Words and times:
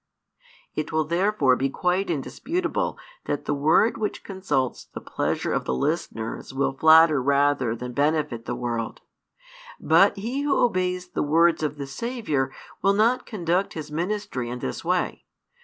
It 0.73 0.91
will 0.91 1.03
therefore 1.05 1.55
be 1.55 1.69
quite 1.69 2.09
indisputable 2.09 2.97
that 3.25 3.45
the 3.45 3.53
word 3.53 3.99
which 3.99 4.23
consults 4.23 4.85
the 4.85 4.99
pleasure 4.99 5.53
of 5.53 5.65
the 5.65 5.75
listeners 5.75 6.55
will 6.55 6.73
flatter 6.73 7.21
rather 7.21 7.75
than 7.75 7.93
benefit 7.93 8.45
the 8.45 8.55
world; 8.55 9.01
but 9.79 10.17
he 10.17 10.41
who 10.41 10.57
obeys 10.57 11.09
the 11.09 11.21
words 11.21 11.61
of 11.61 11.77
the 11.77 11.85
Saviour 11.85 12.51
will 12.81 12.93
not 12.93 13.27
conduct 13.27 13.73
his 13.73 13.91
ministry 13.91 14.49
in 14.49 14.57
this 14.57 14.83
way. 14.83 15.23